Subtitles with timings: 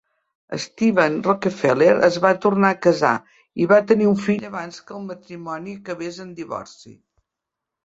[0.61, 3.13] Steven Rockefeller es va tornar a casar
[3.65, 6.99] i va tenir un fill abans que el matrimoni acabés en divorci.